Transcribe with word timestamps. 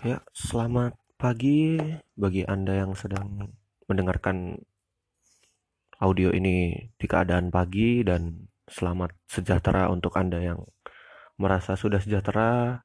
Ya, 0.00 0.24
selamat 0.32 0.96
pagi 1.20 1.76
bagi 2.16 2.40
Anda 2.48 2.72
yang 2.72 2.96
sedang 2.96 3.52
mendengarkan 3.84 4.56
audio 6.00 6.32
ini 6.32 6.88
di 6.96 7.04
keadaan 7.04 7.52
pagi 7.52 8.00
dan 8.00 8.48
selamat 8.64 9.12
sejahtera 9.28 9.92
untuk 9.92 10.16
Anda 10.16 10.40
yang 10.40 10.64
merasa 11.36 11.76
sudah 11.76 12.00
sejahtera 12.00 12.80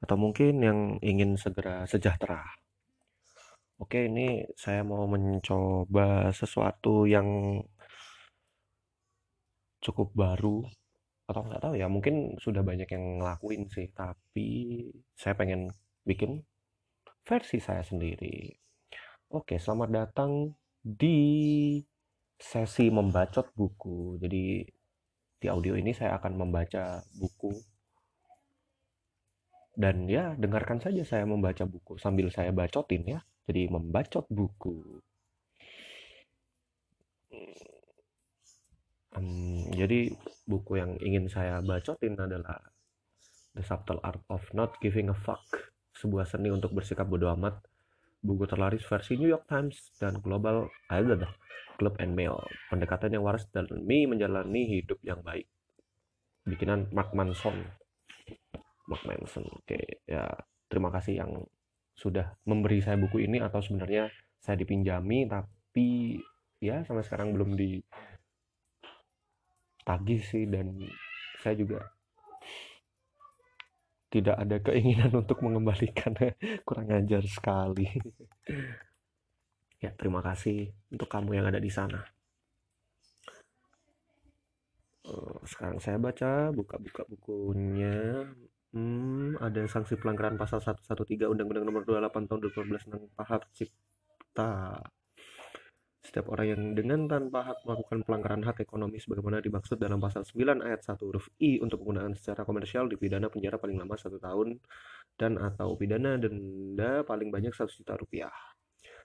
atau 0.00 0.16
mungkin 0.16 0.64
yang 0.64 0.96
ingin 1.04 1.36
segera 1.36 1.84
sejahtera. 1.84 2.40
Oke, 3.76 4.08
ini 4.08 4.48
saya 4.56 4.80
mau 4.88 5.04
mencoba 5.04 6.32
sesuatu 6.32 7.04
yang 7.04 7.60
cukup 9.84 10.16
baru 10.16 10.64
atau 11.28 11.44
nggak 11.44 11.60
tahu 11.60 11.74
ya, 11.76 11.92
mungkin 11.92 12.40
sudah 12.40 12.64
banyak 12.64 12.88
yang 12.88 13.20
ngelakuin 13.20 13.68
sih, 13.68 13.92
tapi 13.92 14.48
saya 15.12 15.36
pengen 15.36 15.68
bikin 16.08 16.40
versi 17.28 17.60
saya 17.60 17.84
sendiri. 17.84 18.48
Oke, 19.36 19.60
selamat 19.60 19.88
datang 19.92 20.56
di 20.80 21.76
sesi 22.40 22.88
membacot 22.88 23.52
buku. 23.52 24.16
Jadi 24.16 24.64
di 25.38 25.46
audio 25.52 25.76
ini 25.76 25.92
saya 25.92 26.16
akan 26.16 26.32
membaca 26.40 27.04
buku 27.12 27.52
dan 29.78 30.10
ya 30.10 30.34
dengarkan 30.34 30.82
saja 30.82 31.06
saya 31.06 31.22
membaca 31.22 31.62
buku 31.68 32.00
sambil 32.00 32.32
saya 32.32 32.56
bacotin 32.56 33.04
ya. 33.04 33.20
Jadi 33.44 33.68
membacot 33.68 34.24
buku. 34.32 35.04
Hmm, 39.12 39.68
jadi 39.76 40.08
buku 40.48 40.72
yang 40.80 40.96
ingin 41.04 41.28
saya 41.28 41.60
bacotin 41.60 42.16
adalah 42.16 42.60
The 43.52 43.60
Subtle 43.60 44.00
Art 44.00 44.24
of 44.32 44.44
Not 44.56 44.80
Giving 44.80 45.12
a 45.12 45.16
Fuck 45.16 45.77
sebuah 45.98 46.24
seni 46.30 46.54
untuk 46.54 46.70
bersikap 46.70 47.10
bodoh 47.10 47.34
amat, 47.34 47.58
buku 48.22 48.46
terlaris 48.46 48.86
versi 48.86 49.18
New 49.18 49.26
York 49.26 49.50
Times 49.50 49.98
dan 49.98 50.22
Global 50.22 50.70
ada 50.86 51.26
Club 51.78 51.94
and 51.98 52.14
Mail, 52.14 52.38
pendekatan 52.70 53.18
yang 53.18 53.26
waras 53.26 53.46
demi 53.50 54.06
menjalani 54.06 54.78
hidup 54.78 54.98
yang 55.02 55.22
baik. 55.22 55.46
Bikinan 56.46 56.90
Mark 56.94 57.14
Manson. 57.14 57.66
Mark 58.86 59.02
Manson. 59.06 59.46
Oke, 59.58 60.02
ya 60.06 60.26
terima 60.70 60.90
kasih 60.94 61.22
yang 61.22 61.42
sudah 61.98 62.38
memberi 62.46 62.78
saya 62.78 62.94
buku 62.94 63.26
ini 63.26 63.42
atau 63.42 63.58
sebenarnya 63.58 64.06
saya 64.38 64.54
dipinjami 64.54 65.26
tapi 65.26 66.14
ya 66.62 66.86
sampai 66.86 67.02
sekarang 67.02 67.34
belum 67.34 67.58
di 67.58 67.82
tagih 69.82 70.22
sih 70.22 70.46
dan 70.46 70.78
saya 71.42 71.58
juga 71.58 71.82
tidak 74.08 74.36
ada 74.40 74.56
keinginan 74.60 75.12
untuk 75.22 75.38
mengembalikan. 75.44 76.12
Kurang 76.66 76.88
ajar 76.92 77.22
sekali. 77.24 77.86
Ya 79.78 79.94
terima 79.94 80.18
kasih 80.18 80.74
untuk 80.90 81.06
kamu 81.06 81.38
yang 81.38 81.46
ada 81.54 81.62
di 81.62 81.70
sana. 81.70 82.02
Eh, 85.06 85.38
sekarang 85.46 85.78
saya 85.78 86.02
baca 86.02 86.50
buka-buka 86.50 87.06
bukunya. 87.06 88.26
Hmm, 88.74 89.38
ada 89.38 89.70
sanksi 89.70 89.94
pelanggaran 90.02 90.34
pasal 90.34 90.58
113 90.66 91.30
Undang-Undang 91.30 91.62
Nomor 91.62 91.86
28 91.86 92.26
Tahun 92.26 92.40
2012 92.42 92.90
tentang 92.90 93.06
hak 93.22 93.42
cipta 93.54 94.82
setiap 96.08 96.32
orang 96.32 96.46
yang 96.48 96.62
dengan 96.72 97.04
tanpa 97.04 97.52
hak 97.52 97.68
melakukan 97.68 98.00
pelanggaran 98.00 98.40
hak 98.48 98.64
ekonomi 98.64 98.96
sebagaimana 98.96 99.44
dimaksud 99.44 99.76
dalam 99.76 100.00
pasal 100.00 100.24
9 100.24 100.64
ayat 100.64 100.80
1 100.80 101.04
huruf 101.04 101.28
I 101.36 101.60
untuk 101.60 101.84
penggunaan 101.84 102.16
secara 102.16 102.48
komersial 102.48 102.88
dipidana 102.88 103.28
penjara 103.28 103.60
paling 103.60 103.76
lama 103.76 103.92
satu 103.92 104.16
tahun 104.16 104.56
dan 105.20 105.36
atau 105.36 105.76
pidana 105.76 106.16
denda 106.16 107.04
paling 107.04 107.28
banyak 107.28 107.52
satu 107.52 107.68
juta 107.68 108.00
rupiah. 108.00 108.32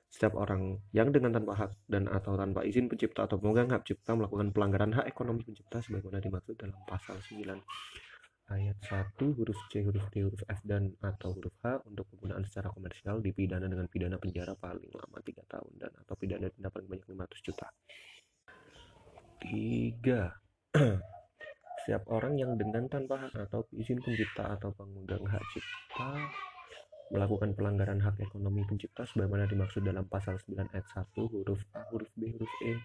Setiap 0.08 0.40
orang 0.40 0.80
yang 0.96 1.12
dengan 1.12 1.36
tanpa 1.36 1.60
hak 1.60 1.76
dan 1.92 2.08
atau 2.08 2.40
tanpa 2.40 2.64
izin 2.64 2.88
pencipta 2.88 3.28
atau 3.28 3.36
pemegang 3.36 3.68
hak 3.68 3.84
cipta 3.84 4.16
melakukan 4.16 4.56
pelanggaran 4.56 4.96
hak 4.96 5.04
ekonomi 5.12 5.44
pencipta 5.44 5.84
sebagaimana 5.84 6.24
dimaksud 6.24 6.56
dalam 6.56 6.80
pasal 6.88 7.20
9 7.20 8.13
ayat 8.52 8.76
1 8.84 9.16
huruf 9.40 9.60
C 9.72 9.88
huruf 9.88 10.06
D 10.12 10.28
huruf 10.28 10.44
F 10.44 10.60
dan 10.68 10.92
atau 11.00 11.32
huruf 11.32 11.56
H 11.64 11.80
untuk 11.88 12.10
penggunaan 12.12 12.44
secara 12.44 12.74
komersial 12.76 13.24
dipidana 13.24 13.72
dengan 13.72 13.88
pidana 13.88 14.20
penjara 14.20 14.58
paling 14.60 14.92
lama 14.92 15.18
3 15.24 15.48
tahun 15.48 15.72
dan 15.80 15.92
atau 16.04 16.14
pidana 16.20 16.52
denda 16.52 16.68
paling 16.68 16.88
banyak 16.92 17.08
500 17.08 17.48
juta. 17.48 17.68
3 19.40 20.04
setiap 21.84 22.04
orang 22.16 22.40
yang 22.40 22.56
dengan 22.56 22.88
tanpa 22.88 23.28
hak 23.28 23.36
atau 23.48 23.68
izin 23.76 24.00
pencipta 24.00 24.56
atau 24.56 24.72
pemegang 24.72 25.28
hak 25.28 25.44
cipta 25.52 26.16
melakukan 27.12 27.52
pelanggaran 27.52 28.00
hak 28.00 28.24
ekonomi 28.24 28.64
pencipta 28.64 29.04
sebagaimana 29.04 29.52
dimaksud 29.52 29.84
dalam 29.84 30.08
pasal 30.08 30.40
9 30.40 30.72
ayat 30.72 30.88
1 30.88 31.12
huruf 31.12 31.60
A 31.76 31.84
huruf 31.92 32.08
B 32.16 32.32
huruf 32.32 32.54
E 32.64 32.80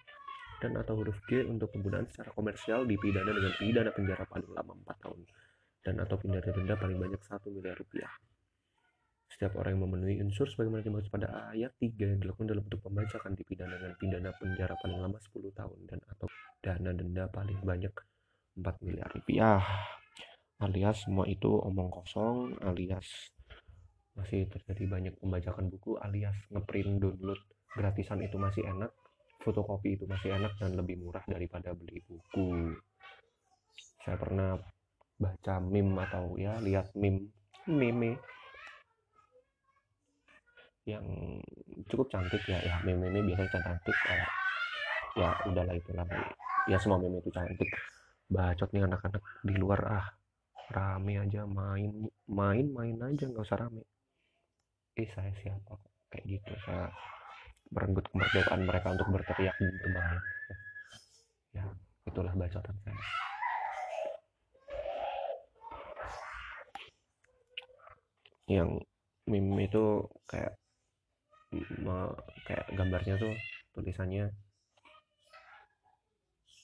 dan 0.59 0.75
atau 0.75 0.99
huruf 0.99 1.15
G 1.31 1.47
untuk 1.47 1.71
penggunaan 1.71 2.11
secara 2.11 2.35
komersial 2.35 2.83
dipidana 2.83 3.31
dengan 3.31 3.53
pidana 3.55 3.91
penjara 3.95 4.27
paling 4.27 4.51
lama 4.51 4.75
4 4.83 5.03
tahun 5.07 5.19
dan 5.83 5.99
atau 6.03 6.19
pidana 6.19 6.43
denda 6.43 6.75
paling 6.75 6.97
banyak 6.99 7.21
1 7.21 7.55
miliar 7.55 7.75
rupiah. 7.77 8.11
Setiap 9.29 9.61
orang 9.61 9.77
yang 9.77 9.83
memenuhi 9.85 10.15
unsur 10.25 10.49
sebagaimana 10.49 10.81
dimaksud 10.81 11.13
pada 11.13 11.53
ayat 11.53 11.71
3 11.77 11.95
yang 11.95 12.19
dilakukan 12.19 12.49
dalam 12.49 12.65
bentuk 12.65 12.81
pembacakan 12.81 13.31
dipidana 13.37 13.77
dengan 13.77 13.95
pidana 13.95 14.29
penjara 14.35 14.73
paling 14.81 14.99
lama 14.99 15.17
10 15.21 15.53
tahun 15.53 15.79
dan 15.85 15.99
atau 16.11 16.27
dana 16.59 16.91
denda 16.91 17.23
paling 17.29 17.59
banyak 17.61 17.93
4 18.57 18.83
miliar 18.83 19.07
rupiah. 19.13 19.61
Alias 20.59 21.07
semua 21.07 21.23
itu 21.29 21.47
omong 21.47 21.87
kosong, 21.87 22.57
alias 22.67 23.31
masih 24.17 24.51
terjadi 24.51 24.83
banyak 24.91 25.13
pembajakan 25.23 25.71
buku, 25.71 25.95
alias 26.03 26.35
ngeprint 26.51 26.99
download 26.99 27.39
gratisan 27.71 28.19
itu 28.19 28.35
masih 28.35 28.67
enak, 28.67 28.91
fotokopi 29.39 29.95
itu 29.95 30.03
masih 30.03 30.35
enak 30.35 30.51
dan 30.59 30.75
lebih 30.75 30.99
murah 30.99 31.23
daripada 31.23 31.71
beli 31.71 32.03
buku. 32.03 32.75
Saya 34.03 34.19
pernah 34.19 34.59
baca 35.19 35.59
meme 35.59 35.99
atau 36.07 36.39
ya 36.39 36.57
lihat 36.63 36.95
meme 36.95 37.27
meme 37.67 38.15
yang 40.87 41.05
cukup 41.91 42.09
cantik 42.09 42.41
ya. 42.47 42.57
Ya 42.63 42.75
meme 42.87 43.11
meme 43.11 43.35
biasanya 43.35 43.59
cantik 43.61 43.97
kayak 44.07 44.31
ya 45.19 45.29
udahlah 45.45 45.75
itu 45.75 45.91
lagi 45.91 46.23
ya 46.71 46.77
semua 46.79 46.97
meme 46.97 47.19
itu 47.19 47.29
cantik. 47.29 47.69
Bacot 48.29 48.69
nih 48.71 48.87
anak-anak 48.87 49.23
di 49.43 49.55
luar 49.59 49.81
ah 49.85 50.07
rame 50.69 51.19
aja 51.19 51.43
main 51.49 52.07
main 52.29 52.65
main 52.71 52.97
aja 53.03 53.27
nggak 53.27 53.45
usah 53.45 53.59
rame. 53.67 53.83
Eh 54.95 55.09
saya 55.11 55.35
siapa 55.43 55.75
kayak 56.09 56.25
gitu? 56.25 56.51
Saya 56.63 56.89
merenggut 57.69 58.05
kemerdekaan 58.09 58.65
mereka 58.65 58.87
untuk 58.97 59.07
berteriak 59.13 59.55
dan 59.61 59.73
bermain 59.77 60.21
ya 61.53 61.65
itulah 62.05 62.33
bacotan 62.33 62.75
saya 62.81 62.97
yang 68.49 68.81
meme 69.29 69.69
itu 69.69 70.09
kayak 70.25 70.57
kayak 72.45 72.65
gambarnya 72.73 73.17
tuh 73.21 73.33
tulisannya 73.77 74.33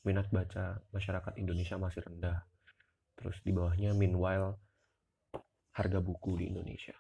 minat 0.06 0.30
baca 0.30 0.82
masyarakat 0.94 1.34
Indonesia 1.42 1.78
masih 1.82 2.02
rendah. 2.06 2.46
Terus 3.18 3.38
di 3.42 3.54
bawahnya 3.54 3.94
meanwhile 3.98 4.62
harga 5.74 6.00
buku 6.02 6.42
di 6.42 6.54
Indonesia. 6.54 6.94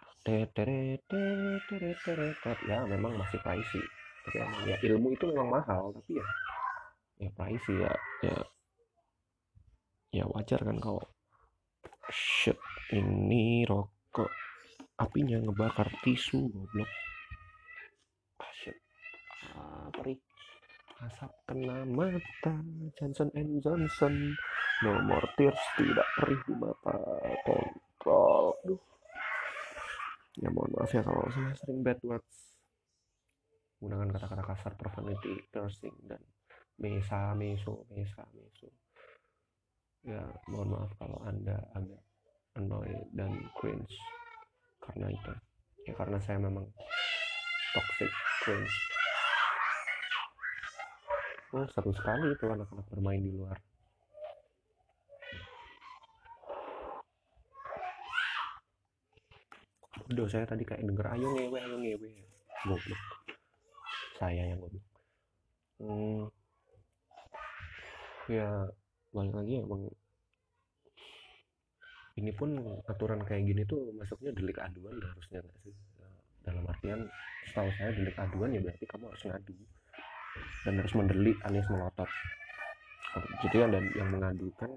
Ya 2.65 2.79
memang 2.89 3.13
masih 3.17 3.37
pricey. 3.45 3.83
Tapi 4.25 4.37
emang 4.41 4.61
ya 4.65 4.77
ilmu 4.89 5.13
itu 5.13 5.29
memang 5.29 5.61
mahal 5.61 5.93
tapi 5.93 6.17
ya 6.17 6.25
ya 7.15 7.29
pricey 7.31 7.77
ya 7.77 7.93
ya 8.25 8.37
ya 10.11 10.23
wajar 10.33 10.59
kan 10.65 10.81
kalau 10.81 11.05
shit 12.09 12.57
ini 12.91 13.63
rokok 13.69 14.27
apinya 14.95 15.37
ngebakar 15.43 15.91
tisu 16.03 16.47
goblok. 16.51 16.87
Asyik 18.39 18.77
ah, 19.59 19.91
asap 21.03 21.31
kena 21.47 21.83
mata. 21.83 22.55
Johnson 22.95 23.29
and 23.35 23.59
Johnson. 23.59 24.35
No 24.83 24.91
more 25.07 25.27
tears 25.39 25.59
tidak 25.75 26.07
perih 26.19 26.39
di 26.47 26.53
mata. 26.55 26.95
Kontrol. 27.43 28.55
Duh. 28.63 28.81
ya 30.35 30.51
mohon 30.51 30.67
maaf 30.75 30.91
ya 30.91 30.99
kalau 30.99 31.23
saya 31.31 31.55
sering 31.55 31.79
bad 31.79 31.99
words. 32.03 32.59
Menggunakan 33.79 34.19
kata-kata 34.19 34.43
kasar 34.43 34.73
profanity 34.75 35.31
cursing 35.47 35.95
dan 36.07 36.19
mesa 36.75 37.31
meso 37.35 37.87
mesa 37.87 38.23
meso. 38.35 38.67
Ya 40.03 40.23
mohon 40.51 40.75
maaf 40.75 40.91
kalau 40.99 41.19
anda 41.23 41.55
agak 41.71 42.03
annoyed 42.55 42.99
dan 43.15 43.31
cringe 43.59 43.95
karena 44.89 45.07
itu. 45.11 45.33
Ya 45.85 45.93
karena 45.93 46.17
saya 46.17 46.37
memang 46.41 46.65
toxic 47.73 48.09
cringe 48.41 48.75
oh 51.55 51.67
seru 51.71 51.91
sekali 51.95 52.35
itu 52.35 52.45
anak-anak 52.51 52.85
bermain 52.91 53.23
di 53.23 53.31
luar. 53.31 53.55
Udah 60.11 60.27
saya 60.27 60.45
tadi 60.45 60.67
kayak 60.67 60.83
denger 60.83 61.07
ayo 61.15 61.27
ngewe 61.31 61.57
ayo 61.63 61.75
ngewe. 61.79 62.09
Goblok. 62.67 63.01
Saya 64.19 64.43
yang 64.51 64.59
goblok. 64.59 64.85
Hmm, 65.75 66.27
ya 68.27 68.47
balik 69.15 69.33
lagi 69.35 69.63
emang 69.63 69.87
ini 72.15 72.31
pun 72.31 72.55
aturan 72.87 73.19
kayak 73.27 73.43
gini 73.43 73.61
tuh 73.67 73.91
masuknya 73.91 74.31
delik 74.31 74.55
aduan 74.63 74.95
harusnya 75.03 75.43
nggak 75.43 75.59
sih? 75.67 75.75
Dalam 76.47 76.63
artian 76.63 76.99
setahu 77.51 77.69
saya 77.75 77.91
delik 77.91 78.15
aduan 78.15 78.55
ya 78.55 78.63
berarti 78.63 78.85
kamu 78.87 79.11
harus 79.11 79.23
ngadu. 79.27 79.55
Dan 80.63 80.73
harus 80.79 80.93
mendelik 80.95 81.37
alias 81.43 81.67
melotot. 81.67 82.07
Jadi 83.43 83.55
yang 83.59 83.71
dan 83.71 83.83
yang 83.99 84.09
mengadukan 84.11 84.71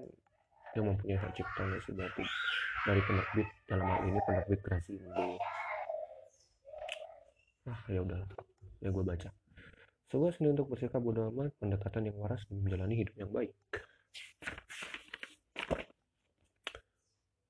yang 0.75 0.85
mempunyai 0.91 1.19
hak 1.19 1.31
cipta 1.35 1.63
nggak 1.65 1.81
sih 1.83 1.93
berarti 1.95 2.23
dari 2.87 3.01
penerbit 3.03 3.47
dalam 3.67 3.85
hal 3.89 3.99
ini 4.05 4.19
penerbit 4.21 4.59
Grasindo 4.61 5.25
ah 7.67 7.79
ya 7.91 7.99
udah. 8.01 8.17
Ya 8.79 8.89
gue 8.89 9.03
baca. 9.03 9.29
Sebuah 10.09 10.31
seni 10.33 10.55
untuk 10.55 10.71
bersikap 10.71 11.03
bodoh 11.03 11.29
amat 11.29 11.53
pendekatan 11.59 12.07
yang 12.07 12.17
waras 12.17 12.41
dan 12.47 12.63
menjalani 12.63 12.95
hidup 12.97 13.15
yang 13.19 13.29
baik 13.29 13.53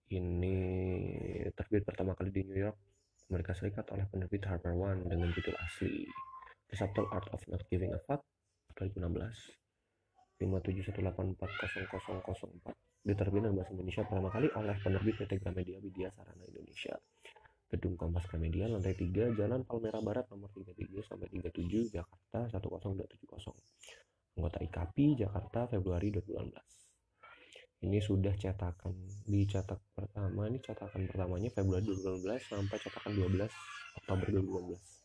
ini 0.09 0.57
di 2.29 2.43
New 2.45 2.57
York 2.57 2.77
Amerika 3.29 3.53
Serikat 3.53 3.91
oleh 3.93 4.05
penerbit 4.09 4.45
Harper 4.45 4.73
One 4.73 5.05
dengan 5.05 5.29
judul 5.33 5.55
asli 5.59 6.05
The 6.69 6.75
Subtle 6.77 7.09
Art 7.13 7.29
of 7.33 7.41
Not 7.49 7.65
Giving 7.69 7.93
a 7.93 7.99
Fuck 8.05 8.21
2016 8.77 9.59
571840004 10.39 13.03
diterbitkan 13.03 13.51
bahasa 13.51 13.75
Indonesia 13.75 14.07
pertama 14.07 14.31
kali 14.31 14.47
oleh 14.55 14.71
penerbit 14.79 15.19
PT 15.19 15.43
Gramedia 15.43 15.83
Widya 15.83 16.15
Sarana 16.15 16.47
Indonesia. 16.47 16.95
Gedung 17.69 17.93
Kompas 17.99 18.25
Gramedia 18.25 18.65
lantai 18.65 18.97
3 18.97 19.37
Jalan 19.37 19.61
Palmera 19.61 20.01
Barat 20.01 20.25
nomor 20.33 20.49
33 20.49 21.05
sampai 21.05 21.29
37 21.29 21.93
Jakarta 21.93 22.49
10270 22.49 24.41
anggota 24.41 24.57
IKAPI 24.63 25.21
Jakarta 25.21 25.69
Februari 25.69 26.09
2018 26.09 26.88
ini 27.79 28.03
sudah 28.03 28.35
cetakan 28.35 28.91
di 29.23 29.47
cetak 29.47 29.79
pertama 29.95 30.51
ini 30.51 30.59
cetakan 30.59 31.07
pertamanya 31.07 31.47
Februari 31.53 31.87
2012 31.87 32.51
sampai 32.51 32.77
cetakan 32.77 33.13
12 33.15 33.47
Oktober 34.03 34.27
2012 34.35 34.99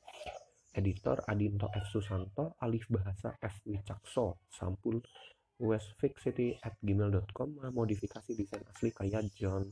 editor 0.75 1.23
Adinto 1.31 1.71
F. 1.71 1.87
Susanto 1.87 2.59
alif 2.59 2.91
bahasa 2.91 3.39
F. 3.39 3.55
Wicakso 3.71 4.43
sampul 4.51 4.99
westfixcity 5.63 6.59
at 6.59 6.75
gmail.com 6.83 7.63
modifikasi 7.71 8.35
desain 8.35 8.67
asli 8.67 8.91
karya 8.91 9.23
John 9.39 9.63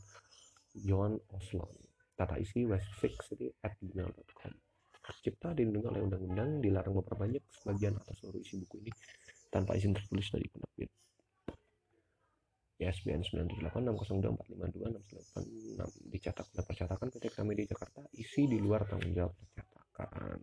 John 0.79 1.19
Oslon 1.35 1.75
tata 2.15 2.39
isi 2.39 2.63
westfixcity 2.63 3.51
at 3.67 3.75
gmail.com 3.83 4.55
cipta 5.03 5.51
dilindungi 5.51 5.91
oleh 5.91 6.03
undang-undang 6.07 6.63
dilarang 6.63 6.95
memperbanyak 7.03 7.43
sebagian 7.51 7.99
atau 7.99 8.15
seluruh 8.15 8.39
isi 8.39 8.63
buku 8.63 8.87
ini 8.87 8.93
tanpa 9.51 9.75
izin 9.75 9.91
tertulis 9.91 10.31
dari 10.31 10.47
penerbit 10.47 10.91
ISBN 12.83 13.23
97860245266 13.63 16.11
dicetak 16.11 16.47
oleh 16.53 16.65
percetakan 16.67 17.09
PT 17.15 17.25
Gramedia 17.31 17.71
Jakarta 17.71 18.03
isi 18.19 18.51
di 18.51 18.59
luar 18.59 18.83
tanggung 18.91 19.15
jawab 19.15 19.33
percetakan. 19.39 20.43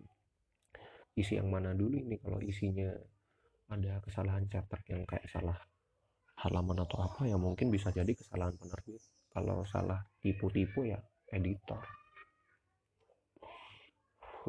Isi 1.19 1.35
yang 1.35 1.51
mana 1.51 1.75
dulu 1.75 1.99
ini? 1.99 2.15
Kalau 2.17 2.39
isinya 2.39 2.87
ada 3.69 4.01
kesalahan 4.01 4.47
cetak 4.47 4.81
yang 4.89 5.03
kayak 5.03 5.27
salah 5.27 5.59
halaman 6.39 6.87
atau 6.87 7.03
apa 7.03 7.27
ya 7.27 7.35
mungkin 7.35 7.67
bisa 7.67 7.91
jadi 7.91 8.15
kesalahan 8.15 8.55
penerbit. 8.55 9.03
Kalau 9.29 9.61
salah 9.67 9.99
tipu-tipu 10.23 10.87
ya 10.87 10.97
editor. 11.35 11.83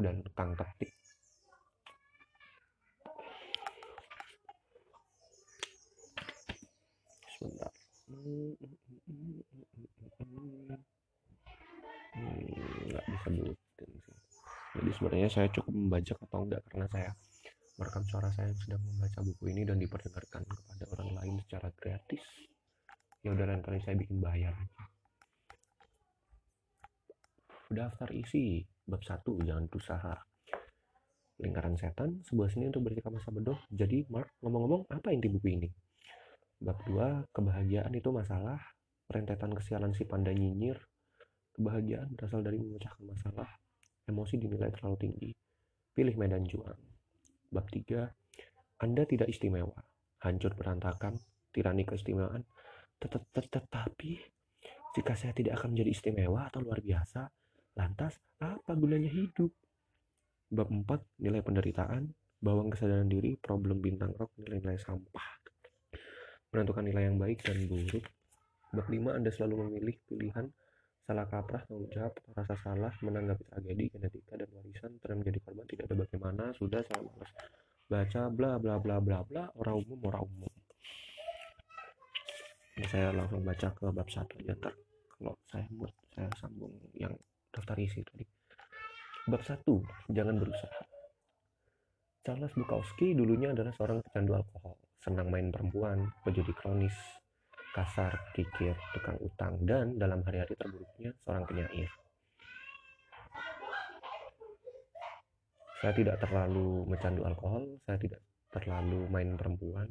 Dan 0.01 0.25
kang 0.33 0.57
ketik 0.57 0.97
sebentar 7.41 7.70
nggak 12.91 13.05
bisa 13.07 13.29
sih. 13.33 13.55
Jadi 14.71 14.91
sebenarnya 14.95 15.29
saya 15.31 15.49
cukup 15.51 15.73
membaca 15.75 16.15
atau 16.15 16.39
enggak 16.47 16.63
karena 16.71 16.87
saya 16.91 17.11
merekam 17.81 18.05
suara 18.07 18.31
saya 18.37 18.53
sedang 18.55 18.83
membaca 18.85 19.19
buku 19.25 19.45
ini 19.51 19.63
dan 19.67 19.81
diperdengarkan 19.81 20.43
kepada 20.47 20.85
orang 20.95 21.11
lain 21.17 21.35
secara 21.49 21.69
gratis. 21.75 22.23
Ya 23.25 23.35
udah 23.35 23.47
lain 23.51 23.63
kali 23.65 23.79
saya 23.83 23.97
bikin 23.99 24.21
bayar. 24.23 24.55
Daftar 27.71 28.11
isi 28.15 28.63
bab 28.87 29.03
satu 29.03 29.39
jangan 29.43 29.67
berusaha. 29.71 30.15
Lingkaran 31.41 31.73
setan 31.81 32.21
sebuah 32.29 32.53
seni 32.53 32.69
untuk 32.69 32.85
bersikap 32.85 33.17
masa 33.17 33.33
bodoh 33.33 33.57
jadi 33.73 34.05
Mark 34.13 34.29
ngomong-ngomong 34.45 34.93
apa 34.93 35.09
inti 35.09 35.33
buku 35.33 35.57
ini 35.57 35.73
Bab 36.61 36.77
2, 36.85 37.33
kebahagiaan 37.33 37.89
itu 37.97 38.13
masalah, 38.13 38.61
rentetan 39.09 39.49
kesialan 39.57 39.97
si 39.97 40.05
panda 40.05 40.29
nyinyir. 40.29 40.77
Kebahagiaan 41.57 42.13
berasal 42.13 42.45
dari 42.45 42.61
memecahkan 42.61 43.01
masalah, 43.01 43.49
emosi 44.05 44.37
dinilai 44.37 44.69
terlalu 44.69 44.97
tinggi. 45.01 45.31
Pilih 45.97 46.21
medan 46.21 46.45
juang. 46.45 46.77
Bab 47.49 47.65
3, 47.73 48.13
Anda 48.77 49.09
tidak 49.09 49.33
istimewa, 49.33 49.73
hancur 50.21 50.53
berantakan, 50.53 51.17
tirani 51.49 51.89
keistimewaan. 51.89 52.45
Tetapi, 53.01 54.13
jika 55.01 55.17
saya 55.17 55.33
tidak 55.33 55.65
akan 55.65 55.73
menjadi 55.73 55.97
istimewa 55.97 56.45
atau 56.53 56.61
luar 56.61 56.85
biasa, 56.85 57.25
lantas 57.81 58.21
apa 58.37 58.77
gunanya 58.77 59.09
hidup? 59.09 59.49
Bab 60.53 60.69
4, 60.69 61.25
nilai 61.25 61.41
penderitaan, 61.41 62.13
bawang 62.37 62.69
kesadaran 62.69 63.09
diri, 63.09 63.41
problem 63.41 63.81
bintang 63.81 64.13
rock, 64.13 64.37
nilai-nilai 64.37 64.77
sampah 64.77 65.40
menentukan 66.51 66.83
nilai 66.83 67.07
yang 67.07 67.19
baik 67.19 67.47
dan 67.47 67.59
buruk. 67.71 68.03
Bab 68.71 68.87
5 68.87 69.19
Anda 69.19 69.31
selalu 69.31 69.55
memilih 69.67 69.97
pilihan 70.07 70.47
salah 71.07 71.27
kaprah, 71.27 71.63
tanggung 71.67 71.91
jawab, 71.91 72.15
rasa 72.39 72.55
salah, 72.63 72.95
menanggapi 73.03 73.43
tragedi, 73.51 73.91
genetika, 73.91 74.39
dan 74.39 74.47
warisan, 74.55 74.95
pernah 75.03 75.17
menjadi 75.23 75.39
korban, 75.43 75.67
tidak 75.67 75.85
ada 75.91 75.97
bagaimana, 75.99 76.45
sudah 76.55 76.81
saya 76.87 77.03
malas 77.03 77.31
baca, 77.91 78.23
bla 78.31 78.53
bla 78.63 78.79
bla 78.79 78.97
bla 79.03 79.19
bla, 79.27 79.45
orang 79.59 79.83
umum, 79.83 79.99
orang 80.07 80.23
umum. 80.23 80.53
Ini 82.79 82.87
saya 82.87 83.11
langsung 83.11 83.43
baca 83.43 83.69
ke 83.75 83.87
bab 83.91 84.07
satu 84.07 84.39
aja 84.39 84.55
ter. 84.55 84.75
Kalau 85.11 85.35
saya 85.51 85.67
buat 85.75 85.91
saya 86.15 86.31
sambung 86.39 86.71
yang 86.95 87.11
daftar 87.51 87.75
isi 87.83 88.07
tadi. 88.07 88.23
Bab 89.27 89.43
satu, 89.43 89.83
jangan 90.15 90.39
berusaha. 90.39 90.83
Charles 92.23 92.55
Bukowski 92.55 93.19
dulunya 93.19 93.51
adalah 93.51 93.75
seorang 93.75 93.99
pecandu 94.07 94.39
alkohol 94.39 94.79
senang 95.01 95.33
main 95.33 95.49
perempuan, 95.49 96.13
pejudi 96.25 96.53
kronis, 96.53 96.95
kasar, 97.73 98.13
kikir, 98.37 98.77
tukang 98.93 99.17
utang, 99.23 99.57
dan 99.65 99.97
dalam 99.97 100.21
hari-hari 100.27 100.53
terburuknya 100.59 101.11
seorang 101.25 101.45
penyair. 101.49 101.91
Saya 105.81 105.97
tidak 105.97 106.21
terlalu 106.21 106.85
mencandu 106.85 107.25
alkohol, 107.25 107.65
saya 107.89 107.97
tidak 107.97 108.21
terlalu 108.53 109.09
main 109.09 109.33
perempuan. 109.41 109.89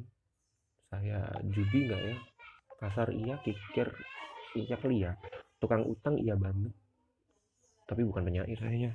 Saya 0.86 1.26
judi 1.50 1.90
nggak 1.90 2.02
ya? 2.02 2.16
Kasar 2.78 3.08
iya, 3.10 3.34
kikir 3.42 3.90
iya 4.54 4.76
kali 4.78 5.02
ya. 5.02 5.18
Tukang 5.58 5.82
utang 5.90 6.14
iya 6.14 6.38
banget. 6.38 6.70
Tapi 7.90 8.06
bukan 8.06 8.22
penyair 8.22 8.54
sayanya. 8.54 8.94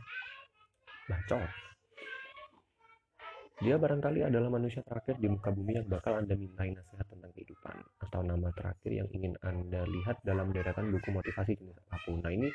Bacot. 1.11 1.64
Dia 3.55 3.79
barangkali 3.79 4.19
adalah 4.19 4.51
manusia 4.51 4.83
terakhir 4.83 5.15
di 5.15 5.31
muka 5.31 5.47
bumi 5.47 5.79
yang 5.79 5.87
bakal 5.87 6.19
Anda 6.19 6.35
mintai 6.35 6.75
nasihat 6.75 7.07
tentang 7.07 7.31
kehidupan 7.31 7.75
atau 8.03 8.19
nama 8.19 8.51
terakhir 8.51 8.91
yang 8.91 9.07
ingin 9.15 9.31
Anda 9.39 9.87
lihat 9.87 10.19
dalam 10.27 10.51
deretan 10.51 10.91
buku 10.91 11.15
motivasi 11.15 11.55
jenis 11.55 11.79
apa 11.87 11.95
pun. 12.03 12.19
Nah, 12.19 12.35
ini 12.35 12.51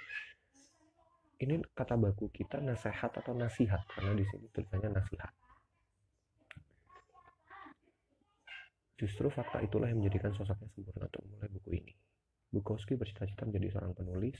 ini 1.40 1.56
kata 1.72 1.96
baku 1.96 2.28
kita 2.28 2.60
nasihat 2.60 3.16
atau 3.16 3.32
nasihat 3.32 3.80
karena 3.96 4.12
di 4.12 4.28
sini 4.28 4.44
tulisannya 4.52 5.00
nasihat. 5.00 5.32
Justru 9.00 9.32
fakta 9.32 9.64
itulah 9.64 9.88
yang 9.88 10.04
menjadikan 10.04 10.36
sosoknya 10.36 10.68
sempurna 10.76 11.08
untuk 11.08 11.24
memulai 11.24 11.48
buku 11.48 11.70
ini. 11.80 11.92
Bukowski 12.52 13.00
bercita-cita 13.00 13.48
menjadi 13.48 13.72
seorang 13.72 13.96
penulis, 13.96 14.36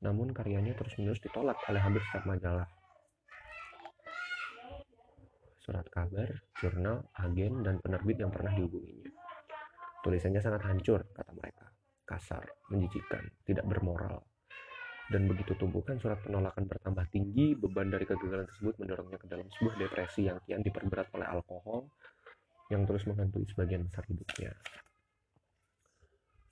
namun 0.00 0.32
karyanya 0.32 0.72
terus-menerus 0.72 1.20
ditolak 1.20 1.60
oleh 1.68 1.84
hampir 1.84 2.00
setiap 2.08 2.24
majalah 2.24 2.64
surat 5.70 5.86
kabar, 5.86 6.26
jurnal, 6.58 7.06
agen, 7.14 7.62
dan 7.62 7.78
penerbit 7.78 8.18
yang 8.18 8.34
pernah 8.34 8.50
dihubunginya. 8.58 9.06
Tulisannya 10.02 10.42
sangat 10.42 10.66
hancur, 10.66 11.06
kata 11.14 11.30
mereka. 11.30 11.70
Kasar, 12.02 12.42
menjijikan, 12.74 13.22
tidak 13.46 13.70
bermoral. 13.70 14.26
Dan 15.06 15.30
begitu 15.30 15.54
tumbuhkan 15.54 16.02
surat 16.02 16.18
penolakan 16.26 16.66
bertambah 16.66 17.06
tinggi, 17.14 17.54
beban 17.54 17.86
dari 17.86 18.02
kegagalan 18.02 18.50
tersebut 18.50 18.82
mendorongnya 18.82 19.18
ke 19.22 19.30
dalam 19.30 19.46
sebuah 19.46 19.74
depresi 19.78 20.26
yang 20.26 20.42
kian 20.42 20.66
diperberat 20.66 21.06
oleh 21.14 21.26
alkohol 21.30 21.86
yang 22.74 22.82
terus 22.82 23.06
menghantui 23.06 23.46
sebagian 23.46 23.86
besar 23.86 24.02
hidupnya. 24.10 24.50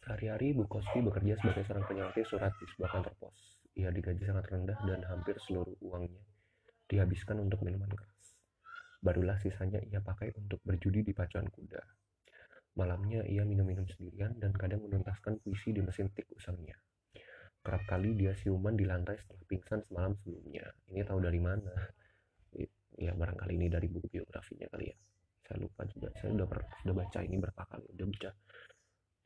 Sehari-hari 0.02 0.54
Bukowski 0.54 1.02
bekerja 1.02 1.38
sebagai 1.42 1.66
seorang 1.66 1.86
penyelesaian 1.90 2.26
surat 2.26 2.52
di 2.54 2.66
sebuah 2.70 2.90
kantor 2.94 3.14
pos. 3.18 3.38
ia 3.78 3.94
digaji 3.94 4.26
sangat 4.26 4.50
rendah 4.50 4.78
dan 4.82 5.06
hampir 5.06 5.38
seluruh 5.38 5.78
uangnya 5.78 6.18
dihabiskan 6.90 7.38
untuk 7.38 7.62
minuman 7.62 7.86
keras. 7.92 8.17
Barulah 8.98 9.38
sisanya 9.38 9.78
ia 9.86 10.02
pakai 10.02 10.34
untuk 10.34 10.58
berjudi 10.66 11.06
di 11.06 11.14
pacuan 11.14 11.46
kuda. 11.46 11.78
Malamnya 12.78 13.26
ia 13.26 13.42
minum-minum 13.42 13.86
sendirian 13.86 14.38
dan 14.38 14.54
kadang 14.54 14.82
menuntaskan 14.86 15.42
puisi 15.42 15.74
di 15.74 15.82
mesin 15.82 16.10
tik 16.14 16.30
usangnya. 16.34 16.78
Kerap 17.62 17.82
kali 17.90 18.14
dia 18.14 18.34
siuman 18.38 18.78
di 18.78 18.86
lantai 18.86 19.18
setelah 19.18 19.42
pingsan 19.50 19.82
semalam 19.86 20.14
sebelumnya. 20.22 20.66
Ini 20.90 21.02
tahu 21.02 21.18
dari 21.18 21.40
mana? 21.42 21.74
Ya 22.98 23.14
barangkali 23.14 23.54
ini 23.54 23.70
dari 23.70 23.86
buku 23.86 24.10
biografinya 24.10 24.66
kali 24.70 24.90
ya. 24.90 24.96
Saya 25.46 25.58
lupa 25.62 25.86
juga. 25.86 26.10
Saya 26.18 26.34
sudah 26.34 26.46
sudah 26.82 26.94
baca 26.94 27.18
ini 27.22 27.36
berapa 27.38 27.62
kali? 27.66 27.86
Udah 27.94 28.06
baca 28.10 28.30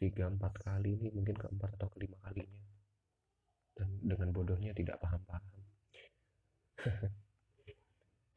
tiga 0.03 0.25
empat 0.27 0.53
kali 0.61 0.99
ini 0.99 1.09
mungkin 1.15 1.37
keempat 1.39 1.77
atau 1.81 1.89
kelima 1.93 2.19
kalinya. 2.21 2.61
Dan 3.73 3.89
dengan 4.05 4.29
bodohnya 4.33 4.73
tidak 4.77 5.01
paham-paham. 5.01 5.45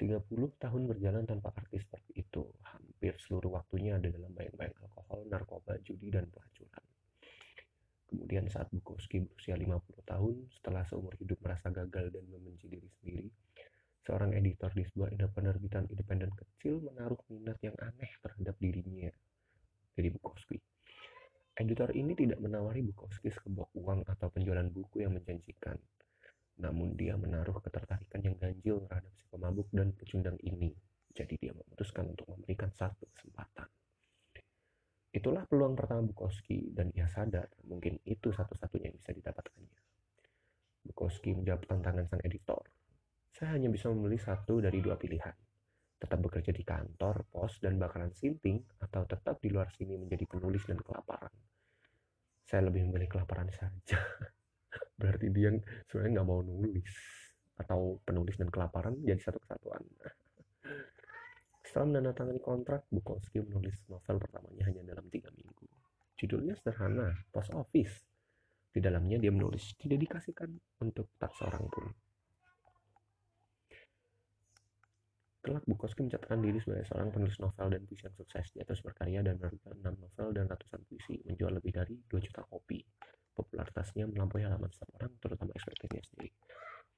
30 0.06 0.62
tahun 0.62 0.82
berjalan 0.86 1.26
tanpa 1.26 1.50
artis 1.58 1.82
seperti 1.90 2.22
itu. 2.22 2.46
Hampir 2.62 3.18
seluruh 3.18 3.58
waktunya 3.58 3.98
ada 3.98 4.06
dalam 4.06 4.30
bayang-bayang 4.38 4.78
alkohol, 4.86 5.26
narkoba, 5.26 5.82
judi, 5.82 6.14
dan 6.14 6.30
pelacuran. 6.30 6.86
Kemudian 8.06 8.46
saat 8.54 8.70
Bukowski 8.70 9.26
berusia 9.26 9.58
50 9.58 9.82
tahun, 10.06 10.36
setelah 10.54 10.86
seumur 10.86 11.18
hidup 11.18 11.42
merasa 11.42 11.74
gagal 11.74 12.14
dan 12.14 12.24
membenci 12.30 12.70
diri 12.70 12.86
sendiri, 13.02 13.28
seorang 14.06 14.38
editor 14.38 14.70
di 14.78 14.86
sebuah 14.86 15.10
penerbitan 15.34 15.90
independen 15.90 16.30
kecil 16.38 16.86
menaruh 16.86 17.18
minat 17.34 17.58
yang 17.66 17.74
aneh 17.82 18.14
terhadap 18.22 18.54
dirinya. 18.62 19.10
Jadi 19.98 20.08
Bukowski. 20.14 20.62
Editor 21.58 21.90
ini 21.98 22.14
tidak 22.14 22.38
menawari 22.38 22.86
Bukowski 22.86 23.34
sekebok 23.34 23.74
uang 23.74 24.06
atau 24.06 24.30
penjualan 24.30 24.70
buku 24.70 25.02
yang 25.02 25.18
menjanjikan 25.18 25.82
namun 26.56 26.96
dia 26.96 27.20
menaruh 27.20 27.60
ketertarikan 27.60 28.24
yang 28.24 28.36
ganjil 28.40 28.80
terhadap 28.88 29.12
si 29.16 29.28
pemabuk 29.28 29.68
dan 29.76 29.92
pecundang 29.92 30.40
ini. 30.44 30.72
Jadi 31.16 31.36
dia 31.40 31.52
memutuskan 31.56 32.12
untuk 32.12 32.28
memberikan 32.32 32.72
satu 32.72 33.08
kesempatan. 33.12 33.68
Itulah 35.16 35.48
peluang 35.48 35.80
pertama 35.80 36.04
Bukowski 36.04 36.76
dan 36.76 36.92
ia 36.92 37.08
sadar 37.08 37.48
mungkin 37.64 38.04
itu 38.04 38.36
satu-satunya 38.36 38.92
yang 38.92 39.00
bisa 39.00 39.16
didapatkannya. 39.16 39.80
Bukowski 40.86 41.32
menjawab 41.32 41.64
tantangan 41.64 42.06
sang 42.12 42.24
editor. 42.28 42.68
Saya 43.32 43.56
hanya 43.56 43.72
bisa 43.72 43.88
memilih 43.92 44.20
satu 44.20 44.60
dari 44.60 44.84
dua 44.84 45.00
pilihan. 45.00 45.34
Tetap 45.96 46.20
bekerja 46.20 46.52
di 46.52 46.64
kantor, 46.68 47.24
pos, 47.32 47.64
dan 47.64 47.80
bakaran 47.80 48.12
sinting, 48.12 48.60
atau 48.84 49.08
tetap 49.08 49.40
di 49.40 49.50
luar 49.50 49.72
sini 49.72 49.96
menjadi 49.96 50.28
penulis 50.28 50.68
dan 50.68 50.80
kelaparan. 50.84 51.32
Saya 52.44 52.68
lebih 52.68 52.84
memilih 52.86 53.08
kelaparan 53.10 53.48
saja. 53.50 53.98
berarti 55.00 55.28
dia 55.32 55.52
sebenarnya 55.88 56.12
nggak 56.22 56.28
mau 56.28 56.42
nulis 56.44 56.92
atau 57.56 58.00
penulis 58.04 58.36
dan 58.36 58.52
kelaparan 58.52 59.00
jadi 59.00 59.20
satu 59.20 59.40
kesatuan 59.40 59.84
setelah 61.76 61.92
menandatangani 61.92 62.40
kontrak 62.40 62.88
Bukowski 62.88 63.44
menulis 63.44 63.76
novel 63.92 64.16
pertamanya 64.16 64.64
hanya 64.70 64.96
dalam 64.96 65.12
tiga 65.12 65.28
minggu. 65.36 65.68
Judulnya 66.16 66.56
sederhana 66.56 67.12
Post 67.28 67.52
Office. 67.52 68.00
Di 68.72 68.80
dalamnya 68.80 69.20
dia 69.20 69.28
menulis 69.28 69.76
tidak 69.76 70.08
dikasihkan 70.08 70.56
untuk 70.80 71.12
tak 71.20 71.36
seorang 71.36 71.68
pun. 71.68 71.92
Kelak 75.44 75.68
Bukowski 75.68 76.08
mencatatkan 76.08 76.40
diri 76.40 76.64
sebagai 76.64 76.88
seorang 76.88 77.12
penulis 77.12 77.44
novel 77.44 77.68
dan 77.68 77.84
puisi 77.84 78.08
yang 78.08 78.16
sukses. 78.16 78.46
Dia 78.56 78.64
terus 78.64 78.80
berkarya 78.80 79.20
dan 79.20 79.36
menerbitkan 79.36 79.76
6 79.76 80.00
novel 80.00 80.28
dan 80.32 80.48
ratusan 80.48 80.80
puisi, 80.88 81.28
menjual 81.28 81.60
lebih 81.60 81.76
dari 81.76 82.00
2 82.08 82.24
juta 82.24 82.40
kopi 82.48 82.80
popularitasnya 83.36 84.10
melampaui 84.10 84.42
halaman 84.48 84.72
setiap 84.72 84.90
orang 84.98 85.12
terutama 85.22 85.52
ekspertisnya 85.54 86.02
sendiri. 86.10 86.32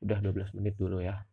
Udah 0.05 0.17
12 0.21 0.55
menit 0.55 0.77
dulu 0.77 1.01
ya 1.01 1.27